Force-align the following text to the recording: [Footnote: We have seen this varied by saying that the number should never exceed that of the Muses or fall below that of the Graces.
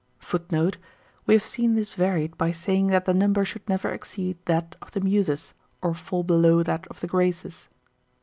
[Footnote: 0.17 0.77
We 1.27 1.35
have 1.35 1.45
seen 1.45 1.75
this 1.75 1.93
varied 1.93 2.35
by 2.35 2.49
saying 2.49 2.87
that 2.87 3.05
the 3.05 3.13
number 3.13 3.45
should 3.45 3.69
never 3.69 3.89
exceed 3.89 4.39
that 4.45 4.75
of 4.81 4.89
the 4.89 4.99
Muses 4.99 5.53
or 5.79 5.93
fall 5.93 6.23
below 6.23 6.63
that 6.63 6.87
of 6.87 7.01
the 7.01 7.07
Graces. 7.07 7.69